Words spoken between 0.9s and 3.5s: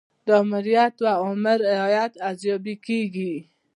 د اوامرو رعایت ارزیابي کیږي.